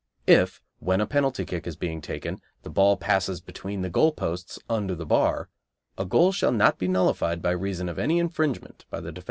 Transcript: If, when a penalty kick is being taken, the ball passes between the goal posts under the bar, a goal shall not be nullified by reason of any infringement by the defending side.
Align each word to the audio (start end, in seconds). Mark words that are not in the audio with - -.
If, 0.25 0.63
when 0.79 0.99
a 0.99 1.05
penalty 1.05 1.45
kick 1.45 1.67
is 1.67 1.75
being 1.75 2.01
taken, 2.01 2.39
the 2.63 2.71
ball 2.71 2.97
passes 2.97 3.39
between 3.39 3.83
the 3.83 3.89
goal 3.91 4.11
posts 4.11 4.57
under 4.67 4.95
the 4.95 5.05
bar, 5.05 5.47
a 5.95 6.05
goal 6.05 6.31
shall 6.31 6.51
not 6.51 6.79
be 6.79 6.87
nullified 6.87 7.39
by 7.39 7.51
reason 7.51 7.87
of 7.87 7.99
any 7.99 8.17
infringement 8.17 8.85
by 8.89 8.99
the 8.99 9.11
defending 9.11 9.19
side. 9.19 9.19